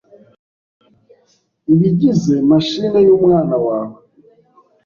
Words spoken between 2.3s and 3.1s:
machine